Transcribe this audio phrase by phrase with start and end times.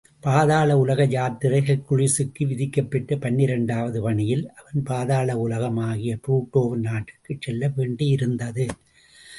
[0.23, 8.67] பாதாள உலக யாத்திரை ஹெர்க்குலிஸுக்கு விதிக்கப்பெற்ற பன்னிரண்ரண்டாவது பணியில், அவன் பாதாள உலகமாகிய புளுட்டோவின் நாட்டிற்குச் செல்ல வேண்டியிருந்தது.